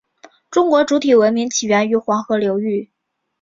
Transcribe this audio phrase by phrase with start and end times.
[0.49, 2.89] 中国主体文明起源于黄河流域。